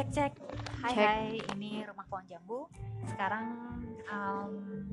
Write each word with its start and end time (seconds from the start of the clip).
cek 0.00 0.08
cek. 0.16 0.32
Hai 0.80 0.92
Cek. 0.96 1.04
hai, 1.04 1.28
ini 1.52 1.84
rumah 1.84 2.08
pohon 2.08 2.24
jambu. 2.24 2.64
Sekarang 3.04 3.52
em, 4.08 4.88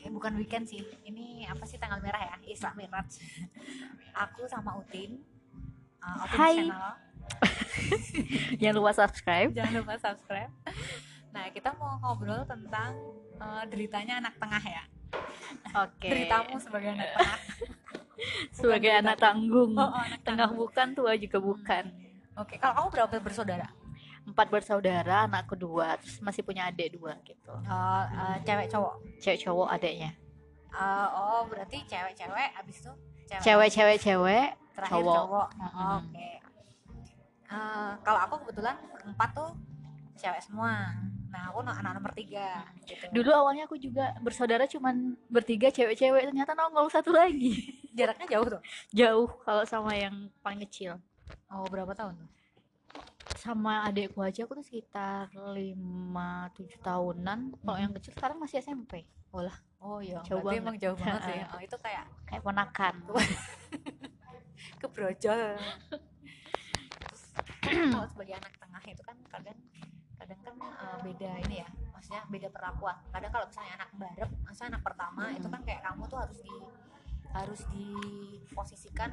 eh, 0.00 0.08
bukan 0.08 0.40
weekend 0.40 0.64
sih. 0.64 0.80
Ini 1.04 1.44
apa 1.52 1.68
sih 1.68 1.76
tanggal 1.76 2.00
merah 2.00 2.16
ya? 2.16 2.36
Isra 2.48 2.72
Miraj. 2.72 3.20
Aku 4.24 4.48
sama 4.48 4.80
Utin. 4.80 5.20
uh, 6.00 6.24
Utin 6.24 6.32
Hai. 6.32 6.54
Channel. 6.64 6.92
Jangan 8.64 8.74
lupa 8.80 8.92
subscribe. 8.96 9.50
Jangan 9.52 9.74
lupa 9.84 9.94
subscribe. 10.00 10.52
Nah, 11.36 11.44
kita 11.52 11.76
mau 11.76 12.00
ngobrol 12.00 12.48
tentang 12.48 12.96
eh, 13.36 13.64
deritanya 13.68 14.24
anak 14.24 14.40
tengah 14.40 14.64
ya. 14.64 14.82
Oke. 15.76 16.08
Deritamu 16.08 16.56
sebagai 16.56 16.96
anak 16.96 17.08
tengah. 17.20 17.40
Sebagai 18.56 18.92
anak 18.96 19.16
tanggung. 19.20 19.76
Oh, 19.76 19.92
oh, 19.92 19.92
anak 19.96 20.24
Tengah 20.24 20.48
tengah. 20.48 20.56
bukan, 20.56 20.86
tua 20.96 21.12
juga 21.20 21.36
bukan. 21.40 21.84
Oke, 22.36 22.56
kalau 22.56 22.72
kamu 22.76 22.88
berapa 22.96 23.16
bersaudara? 23.20 23.68
Empat 24.28 24.46
bersaudara, 24.52 25.26
anak 25.26 25.48
kedua, 25.50 25.96
terus 25.98 26.20
masih 26.20 26.44
punya 26.44 26.68
adik 26.68 26.96
dua 26.96 27.16
gitu. 27.24 27.52
Eh, 27.66 28.04
eh, 28.10 28.36
cewek 28.44 28.66
cowok. 28.68 28.94
Cewek 29.18 29.38
cowok 29.44 29.68
adiknya. 29.72 30.10
Eh, 30.70 31.08
oh, 31.16 31.42
berarti 31.50 31.82
cewek-cewek 31.88 32.48
abis 32.60 32.76
itu 32.84 32.92
cewek. 33.26 33.42
Cewek 33.42 33.68
cewek 33.72 33.98
cewek. 33.98 34.48
terakhir 34.76 35.02
cowok. 35.02 35.16
cowok. 35.18 35.48
Mm-mm. 35.58 35.98
Oke. 35.98 36.30
Eh, 37.50 37.92
kalau 38.06 38.20
aku 38.22 38.34
kebetulan 38.46 38.76
empat 39.02 39.30
tuh 39.34 39.50
cewek 40.20 40.40
semua. 40.44 40.94
Nah, 41.30 41.50
aku 41.50 41.62
anak 41.62 41.94
nomor 41.94 42.12
tiga. 42.12 42.66
Gitu. 42.82 43.06
Dulu 43.14 43.30
awalnya 43.30 43.64
aku 43.70 43.78
juga 43.78 44.14
bersaudara 44.18 44.66
cuman 44.66 45.14
bertiga 45.30 45.70
cewek-cewek, 45.70 46.30
ternyata 46.30 46.58
nongol 46.58 46.90
satu 46.90 47.14
lagi. 47.14 47.54
jaraknya 47.94 48.26
jauh 48.38 48.46
tuh. 48.46 48.62
Jauh 48.98 49.28
kalau 49.42 49.62
sama 49.66 49.94
yang 49.94 50.30
paling 50.42 50.62
kecil. 50.66 50.98
Oh, 51.50 51.66
berapa 51.66 51.94
tahun 51.94 52.18
tuh? 52.18 52.30
Sama 53.36 53.84
adikku 53.84 54.20
aja 54.20 54.44
aku 54.44 54.54
tuh 54.54 54.64
sekitar 54.64 55.28
5 55.32 55.56
7 55.56 56.76
tahunan. 56.78 57.38
Kalau 57.56 57.76
Hmm. 57.76 57.82
yang 57.82 57.92
kecil 57.94 58.12
sekarang 58.12 58.36
masih 58.36 58.58
SMP. 58.58 59.06
Oh 59.80 59.98
iya, 59.98 60.20
Jauh 60.26 60.42
banget. 60.42 60.60
emang 60.60 60.76
jauh 60.76 60.98
banget 61.00 61.20
sih. 61.24 61.40
Oh, 61.48 61.60
itu 61.60 61.76
kayak 61.78 62.04
Kayak 62.26 62.42
ponakan. 62.42 62.94
kebrojol. 64.80 65.40
Kalau 67.60 68.08
sebagai 68.08 68.34
anak 68.34 68.52
tengah 68.56 68.82
itu 68.84 69.02
kan 69.02 69.16
kadang 69.26 69.58
kadang 70.16 70.40
kan 70.42 70.54
eh, 70.58 70.96
beda 71.00 71.30
ini 71.46 71.56
ya 71.60 71.68
maksudnya 71.90 72.22
beda 72.26 72.48
perlakuan 72.50 72.92
kadang 73.08 73.30
kalau 73.30 73.46
misalnya 73.46 73.72
anak 73.74 73.90
barep 73.94 74.30
maksudnya 74.42 74.68
anak 74.68 74.82
pertama 74.82 75.22
itu 75.32 75.48
kan 75.48 75.60
kayak 75.64 75.80
kamu 75.80 76.02
tuh 76.04 76.18
harus 76.18 76.38
di 76.40 76.54
harus 77.30 77.60
diposisikan 77.72 79.10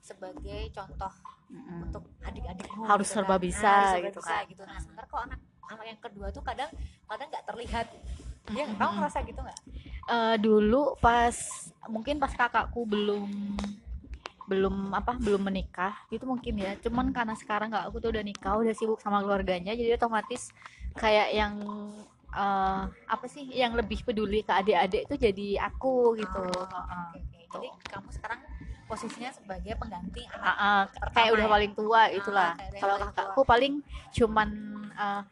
sebagai 0.00 0.60
contoh 0.70 1.12
Mm-mm. 1.48 1.80
untuk 1.84 2.02
adik-adikmu 2.20 2.82
Harus 2.84 3.08
gitu 3.08 3.14
serba 3.14 3.34
kan. 3.34 3.42
bisa 3.42 3.62
Nah, 3.64 3.88
serba 3.88 4.06
gitu 4.08 4.20
bisa 4.20 4.34
kan. 4.34 4.42
gitu 4.50 4.62
nah 4.64 4.78
sementara 4.78 5.06
kalau 5.06 5.22
anak 5.28 5.40
anak 5.68 5.84
yang 5.86 6.00
kedua 6.00 6.26
tuh 6.28 6.42
kadang 6.42 6.70
kadang 7.04 7.28
nggak 7.28 7.44
terlihat 7.44 7.86
ya 8.48 8.64
Mm-mm. 8.64 8.76
kamu 8.76 8.92
ngerasa 8.98 9.18
gitu 9.24 9.40
nggak 9.40 9.60
Eh, 10.08 10.36
dulu 10.40 10.96
pas 10.98 11.36
mungkin 11.86 12.16
pas 12.16 12.32
kakakku 12.32 12.88
belum 12.88 13.28
belum 14.48 14.96
apa 14.96 15.20
belum 15.20 15.44
menikah 15.44 15.92
itu 16.08 16.24
mungkin 16.24 16.56
ya 16.56 16.72
cuman 16.80 17.12
karena 17.12 17.36
sekarang 17.36 17.68
kakakku 17.68 18.00
tuh 18.00 18.10
udah 18.16 18.24
nikah 18.24 18.56
udah 18.56 18.72
sibuk 18.72 18.96
sama 18.96 19.20
keluarganya 19.20 19.76
jadi 19.76 20.00
otomatis 20.00 20.48
kayak 20.96 21.36
yang 21.36 21.60
eh, 22.32 22.82
apa 22.88 23.26
sih 23.28 23.44
yang 23.52 23.76
lebih 23.76 24.00
peduli 24.00 24.40
ke 24.40 24.48
adik-adik 24.48 25.04
itu 25.04 25.14
jadi 25.20 25.48
aku 25.68 26.16
gitu 26.16 26.40
Oh, 26.40 26.64
Heeh. 26.64 27.08
oke, 27.12 27.20
oke. 27.20 27.48
jadi 27.52 27.68
kamu 27.84 28.08
sekarang 28.08 28.40
posisinya 28.88 29.30
sebagai 29.30 29.76
pengganti 29.76 30.24
anak 30.26 30.42
Ah, 30.42 30.56
ah, 30.56 30.80
pertama 30.88 31.14
kayak 31.14 31.30
udah 31.30 31.46
ya? 31.46 31.52
paling 31.52 31.72
tua 31.74 32.02
itulah. 32.10 32.50
kayak 32.56 32.70
udah 32.70 32.80
kalau 32.80 32.96
kakakku 33.04 33.42
paling 33.44 33.74
cuman 34.10 34.48
eh, 34.90 35.22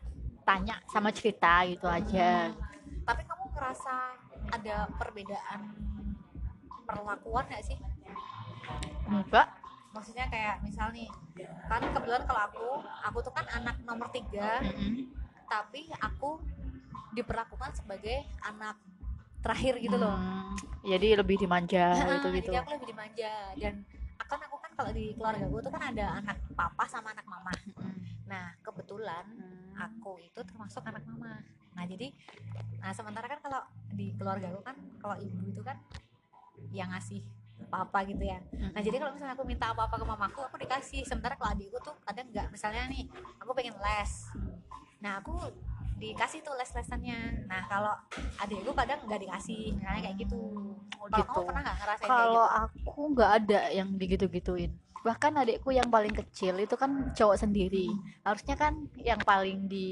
tanya 0.45 0.77
sama 0.87 1.09
cerita 1.11 1.65
gitu 1.65 1.89
aja. 1.89 2.53
Tapi 3.03 3.23
kamu 3.25 3.45
ngerasa 3.51 3.95
ada 4.53 4.77
perbedaan 4.95 5.61
perlakuan 6.85 7.45
nggak 7.49 7.65
sih? 7.65 7.79
Enggak. 9.07 9.49
Maksudnya 9.91 10.29
kayak 10.29 10.61
misal 10.61 10.93
nih 10.93 11.09
kan 11.67 11.81
kebetulan 11.83 12.23
kalau 12.25 12.43
aku 12.45 12.67
aku 13.03 13.19
tuh 13.21 13.33
kan 13.33 13.47
anak 13.51 13.77
nomor 13.83 14.09
tiga 14.09 14.61
Mm-mm. 14.61 15.09
tapi 15.45 15.89
aku 15.97 16.41
diperlakukan 17.13 17.73
sebagai 17.75 18.25
anak 18.41 18.77
terakhir 19.47 19.75
gitu 19.79 19.97
loh. 19.97 20.19
Hmm, 20.19 20.59
jadi 20.83 21.09
lebih 21.23 21.37
dimanja 21.39 21.87
gitu 22.19 22.29
gitu 22.35 22.51
jadi 22.51 22.59
aku 22.67 22.71
lebih 22.75 22.89
dimanja. 22.91 23.33
Dan 23.55 23.75
akan 24.19 24.39
aku 24.51 24.57
kan 24.59 24.71
kalau 24.75 24.91
di 24.91 25.15
keluarga 25.15 25.47
gue 25.47 25.61
tuh 25.63 25.73
kan 25.73 25.83
ada 25.95 26.07
anak 26.19 26.39
papa 26.59 26.85
sama 26.91 27.15
anak 27.15 27.27
mama. 27.31 27.55
Nah 28.27 28.59
kebetulan 28.67 29.25
aku 29.79 30.19
itu 30.19 30.41
termasuk 30.43 30.83
anak 30.83 31.07
mama. 31.07 31.39
Nah 31.79 31.85
jadi 31.87 32.11
nah 32.83 32.91
sementara 32.91 33.31
kan 33.31 33.39
kalau 33.39 33.61
di 33.95 34.11
keluarga 34.19 34.51
gue 34.51 34.63
kan 34.67 34.77
kalau 34.99 35.17
ibu 35.23 35.47
itu 35.47 35.63
kan 35.63 35.79
yang 36.75 36.91
ngasih 36.91 37.23
apa-apa 37.71 38.05
gitu 38.11 38.25
ya. 38.27 38.43
Nah 38.75 38.83
jadi 38.83 38.99
kalau 38.99 39.15
misalnya 39.15 39.35
aku 39.39 39.45
minta 39.47 39.71
apa-apa 39.71 39.95
ke 39.97 40.05
mamaku 40.05 40.41
aku 40.43 40.57
dikasih. 40.59 41.07
Sementara 41.07 41.39
kalau 41.39 41.55
adikku 41.55 41.79
tuh 41.81 41.95
kadang 42.03 42.27
nggak. 42.35 42.51
Misalnya 42.51 42.91
nih 42.91 43.07
aku 43.39 43.51
pengen 43.55 43.79
les. 43.79 44.13
Nah 45.01 45.23
aku 45.23 45.39
dikasih 45.97 46.41
tuh 46.41 46.55
les-lesannya 46.55 47.49
nah 47.49 47.65
kalau 47.65 47.95
adikku 48.39 48.73
kadang 48.73 49.01
nggak 49.03 49.21
dikasih 49.23 49.73
misalnya 49.73 50.01
kayak 50.05 50.19
gitu 50.21 50.41
Oh, 50.97 51.07
kalau 51.07 51.23
gitu. 51.23 51.39
kamu 51.39 51.47
pernah 51.47 51.63
nggak 51.63 51.79
ngerasain 51.79 52.09
Kalau 52.09 52.45
kayak 52.47 52.65
aku 52.67 53.01
nggak 53.15 53.31
ada 53.39 53.61
yang 53.71 53.89
digitu-gituin. 53.95 54.73
Bahkan 55.01 55.33
adikku 55.39 55.71
yang 55.71 55.87
paling 55.87 56.11
kecil 56.11 56.59
itu 56.59 56.75
kan 56.75 56.91
cowok 57.15 57.39
sendiri. 57.39 57.95
Harusnya 58.27 58.59
kan 58.59 58.75
yang 58.99 59.21
paling 59.23 59.71
di 59.71 59.87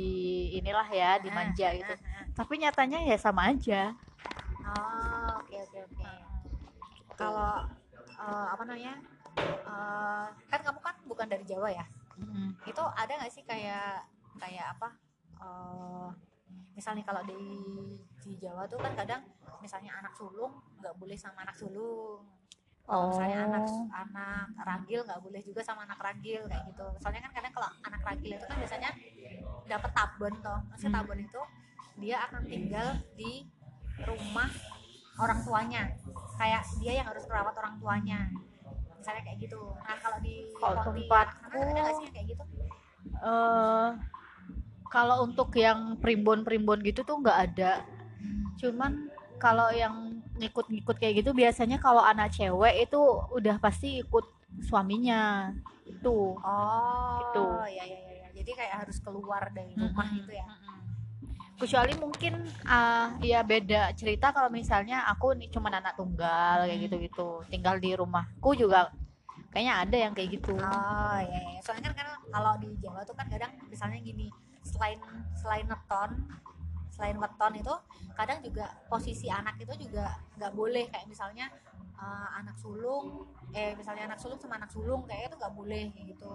inilah 0.55 0.83
ya 0.91 1.15
gitu 1.17 1.31
dimanja 1.31 1.67
Ah, 1.67 1.75
gitu. 1.77 1.95
ah, 1.95 2.03
ah. 2.03 2.25
Tapi 2.35 2.53
nyatanya 2.59 2.99
ya 3.01 3.15
sama 3.15 3.47
aja. 3.47 3.95
oh 4.65 5.29
oke 5.39 5.55
oke 5.61 5.79
oke 5.87 6.09
kalau 7.15 7.63
eh, 8.11 8.47
apa 8.51 8.63
namanya 8.65 8.95
eh, 9.47 10.27
kan 10.51 10.61
kamu 10.61 10.81
kan 10.81 10.95
bukan 11.05 11.27
dari 11.29 11.45
Jawa 11.45 11.71
ya 11.71 11.87
Mm. 12.15 12.55
itu 12.63 12.79
ada 12.95 13.11
nggak 13.13 13.27
sih 13.29 13.43
kayak 13.43 13.99
kayak 14.39 14.71
apa 14.71 14.87
eh 15.45 16.09
misalnya 16.75 17.05
kalau 17.05 17.23
di 17.23 17.37
di 18.19 18.33
Jawa 18.37 18.67
tuh 18.67 18.81
kan 18.81 18.93
kadang 18.95 19.23
misalnya 19.61 19.95
anak 19.95 20.13
sulung 20.13 20.53
nggak 20.81 20.95
boleh 20.97 21.15
sama 21.15 21.45
anak 21.45 21.55
sulung. 21.55 22.25
Kalau 22.85 23.09
misalnya 23.09 23.49
anak 23.49 23.65
Oh. 23.65 23.89
anak 23.89 24.45
ragil 24.59 25.01
nggak 25.03 25.17
boleh 25.19 25.41
juga 25.41 25.61
sama 25.61 25.85
anak 25.85 25.97
ragil 25.99 26.45
kayak 26.45 26.65
gitu. 26.69 26.85
Soalnya 26.99 27.23
kan 27.23 27.33
kadang 27.33 27.53
kalau 27.53 27.69
anak 27.81 28.03
ragil 28.03 28.33
itu 28.35 28.45
kan 28.45 28.57
biasanya 28.59 28.91
dapat 29.65 29.91
tabon 29.91 30.35
toh. 30.41 30.59
Maksudnya 30.69 30.91
Hmm. 30.91 30.99
tabon 31.01 31.19
itu 31.19 31.41
dia 31.97 32.17
akan 32.23 32.43
tinggal 32.45 32.89
di 33.15 33.49
rumah 34.03 34.51
orang 35.17 35.41
tuanya. 35.41 35.83
Kayak 36.37 36.63
dia 36.77 36.93
yang 36.99 37.07
harus 37.09 37.25
merawat 37.25 37.55
orang 37.57 37.75
tuanya. 37.79 38.21
Misalnya 38.99 39.23
kayak 39.23 39.39
gitu. 39.39 39.61
Nah 39.79 39.97
kalau 39.97 40.19
di 40.21 40.35
Kalau 40.53 40.75
tempatku- 40.83 41.45
ada 41.47 41.71
nggak 41.73 41.95
sih 41.95 42.05
yang 42.05 42.13
kayak 42.13 42.27
gitu? 42.35 42.45
Eh, 43.15 43.89
kalau 44.95 45.27
untuk 45.27 45.51
yang 45.59 45.99
primbon-primbon 45.99 46.79
gitu 46.87 47.03
tuh 47.03 47.19
nggak 47.19 47.39
ada. 47.51 47.83
Cuman 48.63 49.11
kalau 49.43 49.75
yang 49.75 50.23
ngikut-ngikut 50.39 50.97
kayak 51.03 51.27
gitu 51.27 51.35
biasanya 51.35 51.83
kalau 51.83 51.99
anak 51.99 52.31
cewek 52.31 52.87
itu 52.87 53.01
udah 53.35 53.59
pasti 53.59 53.99
ikut 53.99 54.23
suaminya. 54.63 55.51
Itu. 55.83 56.39
Oh, 56.39 57.19
Gitu. 57.19 57.43
ya 57.75 57.83
ya 57.83 57.99
ya 57.99 58.13
ya. 58.23 58.29
Jadi 58.31 58.51
kayak 58.55 58.75
harus 58.87 59.03
keluar 59.03 59.51
dari 59.51 59.75
rumah 59.75 60.07
Mm-mm, 60.07 60.19
gitu 60.23 60.33
ya. 60.33 60.47
mm-mm. 60.47 60.79
Kecuali 61.55 61.93
mungkin 61.99 62.35
ah, 62.67 63.15
ya 63.19 63.43
beda 63.43 63.95
cerita 63.95 64.31
kalau 64.31 64.51
misalnya 64.51 65.07
aku 65.11 65.35
nih 65.35 65.51
cuma 65.51 65.71
anak 65.71 65.99
tunggal 65.99 66.71
kayak 66.71 66.87
gitu-gitu. 66.87 67.43
Tinggal 67.51 67.83
di 67.83 67.91
rumahku 67.99 68.55
juga 68.55 68.95
kayaknya 69.51 69.75
ada 69.83 69.97
yang 70.07 70.13
kayak 70.15 70.39
gitu. 70.39 70.55
Oh, 70.55 71.19
ya 71.19 71.41
ya. 71.55 71.61
Soalnya 71.63 71.91
kan, 71.91 72.07
kan 72.07 72.09
kalau 72.31 72.53
di 72.59 72.71
Jawa 72.79 73.03
tuh 73.03 73.15
kan 73.15 73.27
kadang 73.31 73.55
misalnya 73.71 74.03
gini, 74.03 74.31
selain 74.75 74.99
selain 75.35 75.67
neton, 75.67 76.11
selain 76.91 77.17
weton 77.17 77.53
itu 77.55 77.75
kadang 78.15 78.39
juga 78.41 78.67
posisi 78.87 79.27
anak 79.31 79.55
itu 79.59 79.73
juga 79.81 80.07
nggak 80.35 80.53
boleh 80.53 80.85
kayak 80.87 81.07
misalnya 81.07 81.47
eh, 81.95 82.29
anak 82.35 82.59
sulung, 82.59 83.23
eh 83.53 83.73
misalnya 83.75 84.11
anak 84.11 84.19
sulung 84.19 84.37
sama 84.37 84.59
anak 84.59 84.71
sulung 84.71 85.07
kayak 85.07 85.31
itu 85.31 85.37
nggak 85.39 85.55
boleh 85.55 85.87
gitu. 85.95 86.35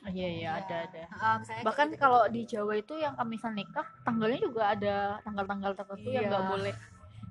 Iya 0.00 0.28
iya 0.28 0.32
Iya. 0.32 0.50
ada 0.58 0.76
ada. 0.88 1.02
Eh, 1.04 1.34
misalnya 1.38 1.62
Bahkan 1.62 1.86
gitu. 1.92 2.00
kalau 2.00 2.22
di 2.26 2.42
Jawa 2.44 2.72
itu 2.74 2.94
yang 2.96 3.14
kami 3.14 3.36
misal 3.36 3.52
nikah 3.52 3.84
tanggalnya 4.00 4.40
juga 4.40 4.62
ada 4.72 4.94
tanggal-tanggal 5.20 5.72
tertentu 5.76 6.08
yang 6.08 6.24
Iya. 6.26 6.30
nggak 6.32 6.46
boleh 6.48 6.74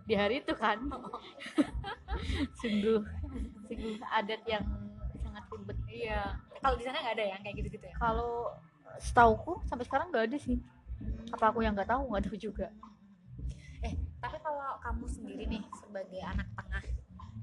di 0.06 0.14
hari 0.16 0.36
itu 0.40 0.54
kan. 0.56 0.78
sungguh 2.60 3.00
sungguh 3.68 3.94
adat 4.04 4.42
yang 4.46 4.66
sangat 5.20 5.44
ribet. 5.52 5.78
iya. 5.90 6.22
Kalau 6.60 6.76
di 6.76 6.84
sana 6.84 6.98
nggak 7.00 7.16
ada 7.18 7.26
yang 7.28 7.42
kayak 7.42 7.56
gitu-gitu 7.58 7.86
ya. 7.86 7.96
Kalau 7.98 8.54
setauku 8.98 9.62
sampai 9.70 9.86
sekarang 9.86 10.10
nggak 10.10 10.26
ada 10.34 10.38
sih. 10.42 10.58
Apa 11.30 11.54
aku 11.54 11.62
yang 11.62 11.78
nggak 11.78 11.90
tahu 11.94 12.10
nggak 12.10 12.24
tahu 12.26 12.38
juga. 12.42 12.74
Eh, 13.86 13.94
tapi 14.18 14.38
kalau 14.42 14.76
kamu 14.82 15.06
sendiri 15.08 15.44
nih 15.48 15.64
sebagai 15.78 16.20
anak 16.26 16.48
tengah, 16.58 16.84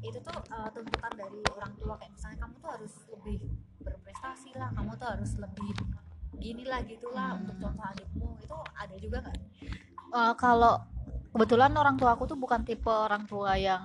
itu 0.02 0.18
tuh 0.20 0.36
eh, 0.36 0.68
tuntutan 0.74 1.12
dari 1.14 1.40
orang 1.54 1.72
tua 1.78 1.94
kayak 1.96 2.12
misalnya 2.12 2.38
kamu 2.44 2.54
tuh 2.60 2.70
harus 2.76 2.94
lebih 3.08 3.38
berprestasi 3.80 4.50
lah, 4.58 4.68
kamu 4.76 4.90
tuh 4.98 5.08
harus 5.08 5.32
lebih 5.38 5.70
ginilah 6.36 6.84
gitulah 6.84 7.32
Hmm. 7.32 7.48
untuk 7.48 7.56
contoh 7.64 7.84
adikmu 7.86 8.28
itu 8.44 8.56
ada 8.76 8.94
juga 9.00 9.18
nggak 9.24 9.36
Eh, 10.06 10.32
kalau 10.36 10.74
kebetulan 11.32 11.72
orang 11.72 11.96
tua 11.96 12.12
aku 12.12 12.28
tuh 12.28 12.36
bukan 12.36 12.60
tipe 12.60 12.88
orang 12.88 13.24
tua 13.24 13.56
yang 13.56 13.80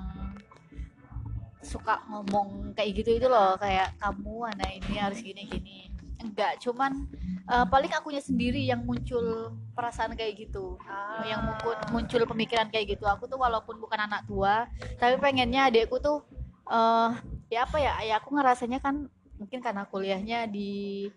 suka 1.61 2.01
ngomong 2.09 2.73
kayak 2.73 3.03
gitu 3.03 3.21
itu 3.21 3.27
loh 3.29 3.53
kayak 3.55 3.93
kamu 4.01 4.49
anak 4.49 4.69
ini 4.81 4.97
harus 4.97 5.21
gini 5.21 5.45
gini 5.45 5.90
enggak 6.23 6.53
cuman 6.61 7.09
eh, 7.49 7.65
paling 7.67 7.91
akunya 7.91 8.21
sendiri 8.23 8.61
yang 8.63 8.85
muncul 8.85 9.57
perasaan 9.73 10.13
kayak 10.13 10.47
gitu. 10.47 10.77
Yang 11.25 11.41
muncul, 11.41 11.73
muncul 11.91 12.21
pemikiran 12.29 12.67
kayak 12.69 12.97
gitu. 12.97 13.05
Aku 13.09 13.25
tuh 13.25 13.41
walaupun 13.41 13.77
bukan 13.81 14.05
anak 14.07 14.25
tua 14.29 14.69
tapi 15.01 15.17
pengennya 15.17 15.67
adekku 15.67 15.97
tuh 15.97 16.23
eh 16.71 17.11
ya 17.51 17.67
apa 17.67 17.77
ya 17.81 17.93
ya 18.05 18.15
aku 18.21 18.31
ngerasanya 18.37 18.79
kan 18.79 19.11
mungkin 19.35 19.59
karena 19.59 19.83
kuliahnya 19.89 20.47
di 20.47 21.09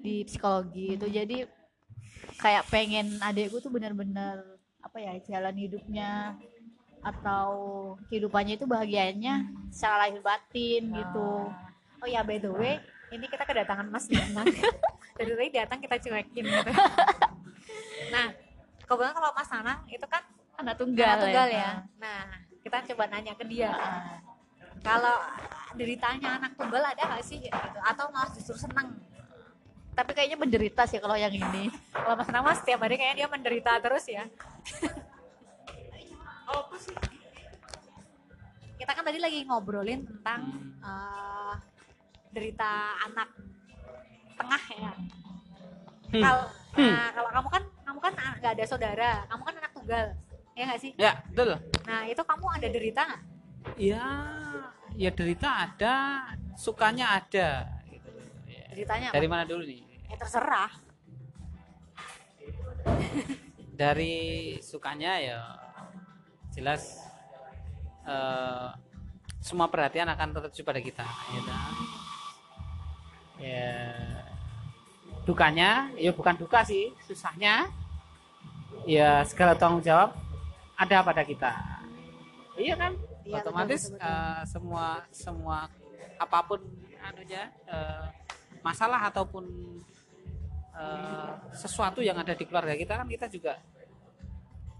di 0.00 0.22
psikologi 0.24 0.94
itu. 0.94 1.06
Jadi 1.10 1.44
kayak 2.38 2.70
pengen 2.70 3.18
adekku 3.18 3.58
tuh 3.58 3.74
benar-benar 3.74 4.58
apa 4.78 4.96
ya 5.02 5.12
jalan 5.26 5.56
hidupnya 5.58 6.38
atau 7.02 7.50
kehidupannya 8.10 8.58
itu 8.58 8.66
bahagianya 8.66 9.46
secara 9.70 10.06
lahir 10.06 10.22
batin 10.22 10.90
gitu. 10.94 11.30
Oh 11.98 12.06
ya 12.06 12.22
by 12.22 12.38
the 12.38 12.50
way 12.50 12.78
ini 13.12 13.26
kita 13.28 13.44
kedatangan 13.44 13.86
Mas 13.88 14.06
Danang 14.08 14.48
dari 15.18 15.32
tadi 15.32 15.50
datang 15.52 15.78
kita 15.80 15.96
cuekin 16.00 16.44
gitu. 16.44 16.72
Nah 18.08 18.32
kebetulan 18.88 19.12
kalau 19.12 19.30
Mas 19.36 19.48
Danang 19.52 19.80
itu 19.88 20.06
kan 20.08 20.22
anak 20.56 20.74
tunggal, 20.80 21.04
anak 21.04 21.22
tunggal 21.28 21.46
ya. 21.48 21.60
ya. 21.60 21.70
Nah 22.00 22.20
kita 22.64 22.76
coba 22.94 23.04
nanya 23.12 23.32
ke 23.36 23.44
dia. 23.48 23.72
Ah. 23.72 24.20
kalau 24.78 25.18
deritanya 25.74 26.38
anak 26.38 26.54
tunggal 26.54 26.80
ada 26.80 27.02
nggak 27.02 27.24
sih? 27.26 27.42
Gitu. 27.42 27.78
Atau 27.82 28.08
malah 28.14 28.30
justru 28.30 28.54
seneng? 28.54 28.94
Tapi 29.92 30.14
kayaknya 30.14 30.38
menderita 30.38 30.86
sih 30.86 31.02
kalau 31.02 31.18
yang 31.18 31.34
ini. 31.34 31.66
Kalau 31.90 32.14
Mas 32.14 32.30
mas 32.30 32.62
setiap 32.62 32.86
hari 32.86 32.94
kayaknya 32.94 33.26
dia 33.26 33.28
menderita 33.28 33.74
terus 33.82 34.06
ya. 34.06 34.24
Kita 38.78 38.94
kan 38.94 39.04
tadi 39.04 39.18
lagi 39.20 39.42
ngobrolin 39.44 40.06
tentang 40.06 40.40
eh, 40.80 41.54
derita 42.30 42.70
anak 43.02 43.28
tengah 44.34 44.62
ya 44.72 44.92
Hmm. 46.08 46.24
kalau 46.24 46.44
Hmm. 46.72 46.88
nah, 46.88 47.08
kalau 47.12 47.28
kamu 47.30 47.48
kan 47.50 47.62
kamu 47.82 47.98
kan 48.00 48.12
an- 48.16 48.36
nggak 48.38 48.52
ada 48.54 48.64
saudara 48.64 49.12
kamu 49.26 49.42
kan 49.42 49.54
anak 49.56 49.72
tunggal 49.72 50.04
ya 50.52 50.62
nggak 50.64 50.80
sih 50.80 50.92
Ya, 50.94 51.12
betul. 51.28 51.60
nah 51.84 52.02
itu 52.02 52.22
kamu 52.22 52.44
ada 52.50 52.68
derita 52.68 53.02
nggak 53.04 53.22
Ya, 53.76 54.06
ya 54.96 55.10
derita 55.10 55.48
ada, 55.60 55.96
sukanya 56.54 57.20
ada. 57.20 57.68
Gitu. 57.84 58.08
Ya. 58.46 58.64
deritanya 58.72 59.08
Dari 59.10 59.26
apa? 59.26 59.34
mana 59.34 59.44
dulu 59.44 59.62
nih? 59.62 59.84
ya 60.06 60.16
terserah 60.16 60.72
Dari 63.70 64.14
sukanya 64.58 65.12
ya 65.18 65.40
jelas 66.50 67.04
eh, 68.02 68.68
semua 69.38 69.68
perhatian 69.68 70.08
akan 70.08 70.34
tertuju 70.34 70.64
pada 70.64 70.80
kita. 70.80 71.04
Gitu. 71.30 71.52
Ya, 73.38 73.70
dukanya 75.22 75.90
ya 75.94 76.10
bukan 76.10 76.34
duka 76.34 76.66
sih, 76.66 76.90
susahnya 77.06 77.70
ya 78.82 79.22
segala 79.22 79.54
tanggung 79.54 79.82
jawab 79.82 80.14
ada 80.74 81.02
pada 81.02 81.22
kita. 81.22 81.52
Iya 82.58 82.74
kan? 82.74 82.92
Iya, 83.28 83.44
betul, 83.44 83.50
otomatis 83.52 83.82
betul, 83.92 84.00
betul. 84.00 84.08
eh, 84.08 84.42
semua 84.48 84.86
semua 85.12 85.58
apa 86.16 86.38
pun 86.48 86.60
anunya 87.04 87.52
eh, 87.68 88.06
masalah 88.64 89.12
ataupun 89.12 89.44
eh, 90.72 91.32
sesuatu 91.52 92.00
yang 92.00 92.16
ada 92.16 92.32
di 92.32 92.44
keluarga 92.48 92.72
kita 92.72 92.96
kan 92.96 93.06
kita 93.06 93.28
juga 93.28 93.60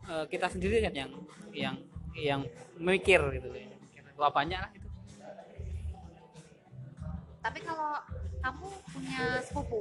eh, 0.08 0.24
kita 0.32 0.48
sendiri 0.48 0.80
kan 0.80 0.94
yang 0.96 1.10
yang 1.52 1.76
yang 2.16 2.40
mikir 2.80 3.20
gitu 3.36 3.52
wah 4.16 4.32
banyak 4.32 4.58
lah 4.58 4.72
itu 4.72 4.88
tapi 7.38 7.58
kalau 7.62 7.94
kamu 8.48 8.68
punya 8.88 9.22
sepupu 9.44 9.80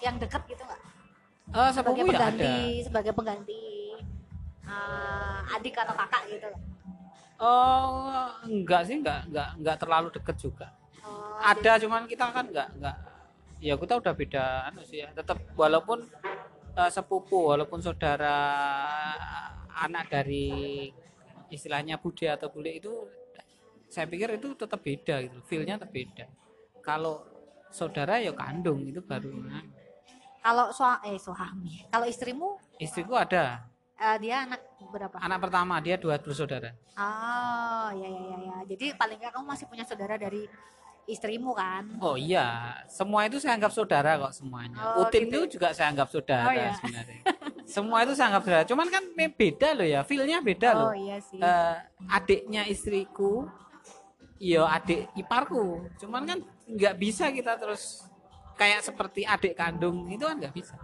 yang 0.00 0.16
dekat 0.16 0.42
gitu 0.48 0.62
nggak? 0.64 0.80
Eh, 1.52 1.70
sebagai 1.76 1.76
sepupu 1.76 2.00
ya 2.00 2.08
pengganti 2.08 2.48
ada. 2.48 2.84
sebagai 2.88 3.12
pengganti 3.12 3.62
eh, 4.64 5.54
adik 5.60 5.74
atau 5.76 5.94
kakak 6.00 6.22
gitu 6.32 6.48
oh 7.42 8.32
enggak 8.48 8.82
sih 8.88 8.96
enggak 9.04 9.28
enggak 9.28 9.50
enggak 9.60 9.76
terlalu 9.76 10.08
deket 10.14 10.36
juga. 10.40 10.66
Oh, 11.02 11.36
ada 11.42 11.76
cuman 11.82 12.06
kita 12.08 12.30
kan 12.30 12.46
enggak 12.48 12.68
enggak 12.78 12.96
ya 13.58 13.74
kita 13.76 13.94
udah 13.98 14.14
beda 14.14 14.44
anu 14.70 14.82
sih 14.86 15.02
ya 15.04 15.10
tetap 15.12 15.36
walaupun 15.58 16.06
eh, 16.78 16.90
sepupu 16.90 17.52
walaupun 17.52 17.82
saudara 17.84 18.38
anak 19.84 20.08
dari 20.08 20.88
istilahnya 21.52 22.00
bude 22.00 22.30
atau 22.30 22.48
bule 22.48 22.72
itu 22.72 22.94
saya 23.92 24.08
pikir 24.08 24.40
itu 24.40 24.56
tetap 24.56 24.80
beda 24.80 25.20
gitu 25.28 25.38
feelnya 25.44 25.76
tetap 25.76 25.92
beda. 25.92 26.24
Kalau 26.80 27.31
saudara 27.72 28.20
ya 28.20 28.36
kandung 28.36 28.84
itu 28.84 29.00
baru 29.00 29.32
nah, 29.48 29.64
kalau 30.42 30.68
sua 30.70 31.00
eh 31.06 31.16
suami 31.16 31.86
kalau 31.88 32.06
istrimu? 32.06 32.58
Istriku 32.76 33.14
ada. 33.14 33.62
Eh, 34.02 34.16
dia 34.18 34.42
anak 34.42 34.60
berapa? 34.90 35.14
Anak 35.22 35.38
pertama 35.38 35.78
dia 35.78 35.94
dua 35.94 36.18
bersaudara 36.18 36.74
oh 36.98 37.88
ya 37.96 38.08
ya 38.08 38.22
ya 38.22 38.36
ya. 38.38 38.56
Jadi 38.68 38.86
paling 38.96 39.16
nggak 39.20 39.32
kamu 39.32 39.46
masih 39.48 39.66
punya 39.68 39.84
saudara 39.86 40.18
dari 40.20 40.44
istrimu 41.08 41.50
kan? 41.56 41.88
Oh 41.98 42.14
iya 42.14 42.78
semua 42.86 43.26
itu 43.26 43.42
saya 43.42 43.58
anggap 43.58 43.72
saudara 43.74 44.18
kok 44.20 44.34
semuanya. 44.36 44.78
Oh, 44.98 45.06
utin 45.06 45.26
gitu. 45.26 45.46
itu 45.46 45.58
juga 45.58 45.74
saya 45.74 45.90
anggap 45.90 46.08
saudara 46.12 46.46
Oh, 46.46 46.54
iya. 46.54 46.72
sebenarnya. 46.78 47.20
Semua 47.66 47.98
itu 48.04 48.12
saya 48.14 48.26
anggap 48.34 48.42
saudara. 48.46 48.64
Cuman 48.68 48.86
kan 48.90 49.04
beda 49.14 49.68
loh 49.74 49.86
ya 49.86 50.00
feelnya 50.06 50.38
beda 50.44 50.70
loh. 50.76 50.90
Oh 50.92 50.96
iya 50.96 51.18
sih. 51.18 51.40
Eh, 51.40 51.76
adiknya 52.06 52.62
istriku 52.68 53.48
iya 54.38 54.66
adik 54.68 55.10
iparku. 55.18 55.86
Cuman 55.98 56.22
kan 56.26 56.38
nggak 56.68 56.94
bisa 56.98 57.30
kita 57.34 57.58
terus 57.58 58.06
kayak 58.56 58.84
seperti 58.84 59.26
adik 59.26 59.58
kandung 59.58 60.06
itu 60.10 60.22
kan 60.22 60.36
nggak 60.38 60.54
bisa. 60.54 60.76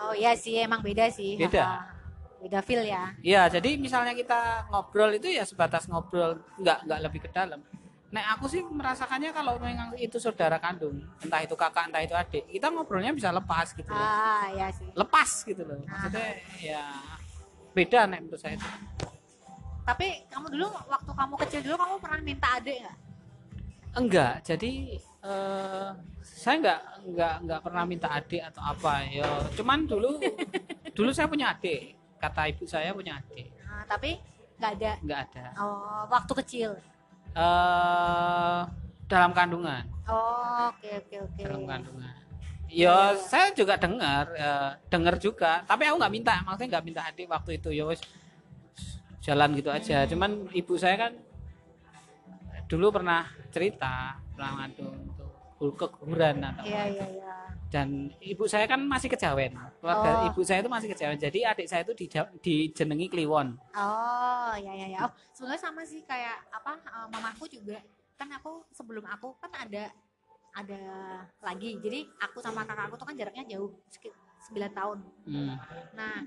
Oh 0.00 0.14
iya 0.16 0.32
sih 0.34 0.56
emang 0.58 0.80
beda 0.80 1.12
sih. 1.12 1.36
Beda. 1.36 1.86
Beda 2.40 2.64
feel 2.64 2.82
ya. 2.82 3.12
Ya 3.20 3.46
jadi 3.52 3.76
misalnya 3.76 4.16
kita 4.16 4.66
ngobrol 4.72 5.12
itu 5.12 5.28
ya 5.28 5.44
sebatas 5.44 5.84
ngobrol 5.86 6.40
nggak 6.56 6.88
nggak 6.88 7.00
lebih 7.04 7.20
ke 7.26 7.30
dalam. 7.30 7.60
Nah 8.10 8.34
aku 8.34 8.50
sih 8.50 8.58
merasakannya 8.64 9.30
kalau 9.30 9.54
memang 9.62 9.94
itu 9.94 10.18
saudara 10.18 10.58
kandung 10.58 10.98
entah 11.22 11.46
itu 11.46 11.54
kakak 11.54 11.92
entah 11.92 12.02
itu 12.02 12.14
adik 12.16 12.44
kita 12.50 12.66
ngobrolnya 12.72 13.14
bisa 13.14 13.30
lepas 13.30 13.70
gitu 13.76 13.92
loh. 13.92 14.02
Ah 14.02 14.50
iya 14.50 14.66
sih. 14.74 14.88
Lepas 14.96 15.46
gitu 15.46 15.62
loh. 15.62 15.78
Maksudnya 15.86 16.28
ya 16.58 16.82
beda 17.70 18.10
nek 18.10 18.26
menurut 18.26 18.40
saya 18.40 18.58
itu. 18.58 18.66
tapi 19.80 20.22
kamu 20.30 20.54
dulu 20.54 20.70
waktu 20.86 21.10
kamu 21.18 21.34
kecil 21.46 21.60
dulu 21.66 21.76
kamu 21.82 21.94
pernah 21.98 22.18
minta 22.22 22.48
adik 22.58 22.76
nggak? 22.82 22.98
Enggak 23.98 24.34
jadi 24.46 24.70
eh, 25.24 25.88
saya 26.20 26.56
enggak 26.60 26.80
enggak 27.04 27.34
enggak 27.44 27.60
pernah 27.64 27.82
minta 27.84 28.08
adik 28.12 28.42
atau 28.52 28.62
apa 28.64 29.04
ya. 29.08 29.28
Cuman 29.56 29.84
dulu 29.84 30.20
dulu 30.96 31.10
saya 31.12 31.28
punya 31.28 31.52
adik. 31.52 31.96
Kata 32.20 32.48
ibu 32.48 32.64
saya 32.68 32.92
punya 32.92 33.16
adik. 33.16 33.48
Nah, 33.64 33.84
tapi 33.88 34.20
nggak 34.60 34.72
ada? 34.76 34.92
Enggak 35.00 35.20
ada. 35.32 35.46
Oh, 35.60 36.04
waktu 36.08 36.32
kecil? 36.44 36.70
Eh 37.36 38.60
dalam 39.10 39.34
kandungan. 39.34 39.84
Oh 40.06 40.70
oke 40.70 40.88
oke 41.02 41.16
oke. 41.26 41.40
Dalam 41.42 41.64
kandungan. 41.66 42.14
Ya 42.70 43.18
saya 43.18 43.50
juga 43.50 43.74
dengar 43.74 44.30
eh, 44.38 44.70
dengar 44.86 45.18
juga. 45.18 45.66
Tapi 45.66 45.90
aku 45.90 45.96
nggak 45.98 46.14
minta 46.14 46.34
maksudnya 46.46 46.78
nggak 46.78 46.84
minta 46.86 47.00
adik 47.08 47.26
waktu 47.26 47.58
itu. 47.58 47.74
Ya 47.74 47.84
jalan 49.20 49.52
gitu 49.58 49.68
aja. 49.68 50.08
Cuman 50.08 50.48
ibu 50.54 50.74
saya 50.80 50.96
kan 50.96 51.12
dulu 52.70 52.86
pernah 52.92 53.20
cerita 53.50 54.14
pernah 54.30 54.50
ngandung 54.56 54.94
untuk 55.58 55.76
keguguran 55.76 56.38
atau 56.40 56.64
iya 56.64 56.86
iya 56.86 57.06
iya 57.10 57.34
dan 57.68 57.88
ibu 58.18 58.46
saya 58.46 58.64
kan 58.64 58.80
masih 58.80 59.06
kejawen 59.08 59.52
keluarga 59.76 60.10
Oh. 60.16 60.28
ibu 60.28 60.40
saya 60.40 60.58
itu 60.58 60.70
masih 60.70 60.88
kejawen 60.88 61.18
jadi 61.18 61.50
adik 61.50 61.66
saya 61.66 61.82
itu 61.82 61.94
dija- 61.96 62.30
dijenengi 62.38 63.06
kliwon 63.06 63.58
Oh 63.74 64.52
ya 64.56 64.72
ya 64.72 64.86
ya. 64.88 64.98
Oh, 65.02 65.12
sebenarnya 65.30 65.62
sama 65.62 65.82
sih 65.82 66.02
kayak 66.02 66.42
apa 66.48 66.74
eh, 66.78 67.08
mamaku 67.08 67.46
juga 67.46 67.78
kan 68.14 68.30
aku 68.32 68.64
sebelum 68.70 69.04
aku 69.04 69.34
kan 69.36 69.50
ada 69.56 69.90
ada 70.50 70.80
lagi. 71.40 71.78
Jadi 71.78 72.10
aku 72.18 72.38
sama 72.38 72.66
kakakku 72.66 72.94
tuh 72.94 73.06
kan 73.06 73.14
jaraknya 73.14 73.46
jauh 73.48 73.70
sekit 73.86 74.10
9 74.44 74.58
tahun. 74.72 74.98
Hmm. 75.24 75.54
Nah, 75.92 76.26